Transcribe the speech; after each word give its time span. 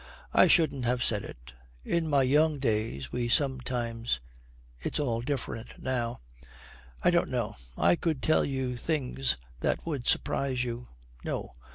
'I 0.33 0.47
shouldn't 0.47 0.85
have 0.85 1.03
said 1.03 1.23
it. 1.23 1.53
In 1.85 2.09
my 2.09 2.23
young 2.23 2.57
days 2.57 3.11
we 3.11 3.29
sometimes 3.29 4.19
It's 4.79 4.99
all 4.99 5.21
different 5.21 5.77
now.' 5.79 6.21
'I 7.03 7.11
don't 7.11 7.29
know, 7.29 7.53
I 7.77 7.95
could 7.97 8.23
tell 8.23 8.43
you 8.43 8.77
things 8.77 9.37
that 9.59 9.85
would 9.85 10.07
surprise 10.07 10.63
you.' 10.63 10.87
'No! 11.23 11.51